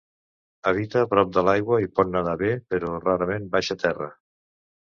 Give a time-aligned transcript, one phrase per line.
[0.71, 4.13] Habita prop de l'aigua i pot nedar bé, però rarament baixa terra.